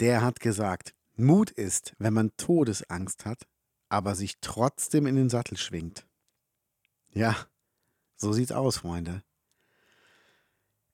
[0.00, 3.46] Der hat gesagt, Mut ist, wenn man Todesangst hat,
[3.88, 6.06] aber sich trotzdem in den Sattel schwingt.
[7.12, 7.36] Ja,
[8.16, 9.22] so sieht's aus, Freunde.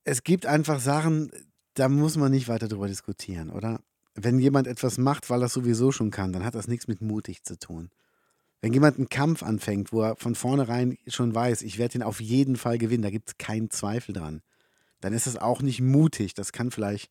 [0.03, 1.31] Es gibt einfach Sachen,
[1.75, 3.81] da muss man nicht weiter drüber diskutieren, oder?
[4.15, 7.45] Wenn jemand etwas macht, weil er sowieso schon kann, dann hat das nichts mit mutig
[7.45, 7.91] zu tun.
[8.63, 12.21] Wenn jemand einen Kampf anfängt, wo er von vornherein schon weiß, ich werde ihn auf
[12.21, 14.43] jeden Fall gewinnen, da gibt es keinen Zweifel dran,
[15.01, 16.35] dann ist es auch nicht mutig.
[16.35, 17.11] Das kann vielleicht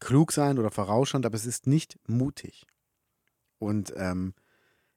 [0.00, 2.66] klug sein oder vorausschauend, aber es ist nicht mutig.
[3.58, 4.34] Und ähm,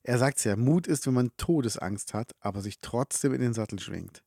[0.03, 3.53] er sagt es ja, Mut ist, wenn man Todesangst hat, aber sich trotzdem in den
[3.53, 4.23] Sattel schwingt.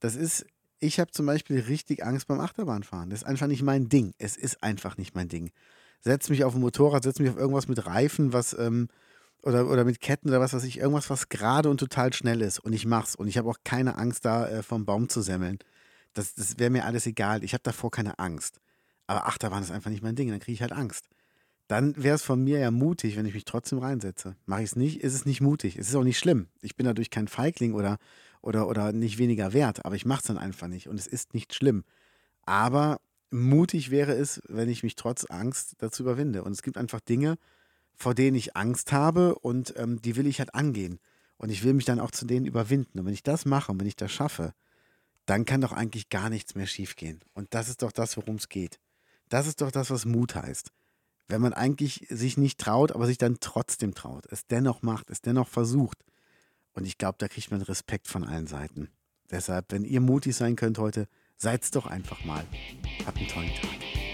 [0.00, 0.46] Das ist,
[0.80, 3.10] ich habe zum Beispiel richtig Angst beim Achterbahnfahren.
[3.10, 4.14] Das ist einfach nicht mein Ding.
[4.18, 5.50] Es ist einfach nicht mein Ding.
[6.00, 8.88] Setz mich auf ein Motorrad, setz mich auf irgendwas mit Reifen, was, ähm,
[9.42, 12.58] oder, oder mit Ketten oder was weiß ich, irgendwas, was gerade und total schnell ist.
[12.58, 13.14] Und ich mach's.
[13.14, 15.58] Und ich habe auch keine Angst, da äh, vom Baum zu semmeln.
[16.14, 17.44] Das, das wäre mir alles egal.
[17.44, 18.60] Ich habe davor keine Angst.
[19.12, 20.30] Aber Achterbahn ist einfach nicht mein Ding.
[20.30, 21.10] Dann kriege ich halt Angst.
[21.68, 24.36] Dann wäre es von mir ja mutig, wenn ich mich trotzdem reinsetze.
[24.46, 25.76] Mache ich es nicht, ist es nicht mutig.
[25.76, 26.48] Es ist auch nicht schlimm.
[26.62, 27.98] Ich bin dadurch kein Feigling oder,
[28.40, 29.84] oder, oder nicht weniger wert.
[29.84, 30.88] Aber ich mache es dann einfach nicht.
[30.88, 31.84] Und es ist nicht schlimm.
[32.46, 36.42] Aber mutig wäre es, wenn ich mich trotz Angst dazu überwinde.
[36.42, 37.36] Und es gibt einfach Dinge,
[37.92, 41.00] vor denen ich Angst habe und ähm, die will ich halt angehen.
[41.36, 42.98] Und ich will mich dann auch zu denen überwinden.
[42.98, 44.54] Und wenn ich das mache und wenn ich das schaffe,
[45.26, 47.20] dann kann doch eigentlich gar nichts mehr schiefgehen.
[47.34, 48.80] Und das ist doch das, worum es geht.
[49.32, 50.72] Das ist doch das, was Mut heißt.
[51.26, 55.22] Wenn man eigentlich sich nicht traut, aber sich dann trotzdem traut, es dennoch macht, es
[55.22, 56.04] dennoch versucht.
[56.74, 58.90] Und ich glaube, da kriegt man Respekt von allen Seiten.
[59.30, 62.44] Deshalb, wenn ihr mutig sein könnt heute, seid's doch einfach mal.
[63.06, 64.11] Habt einen tollen Tag.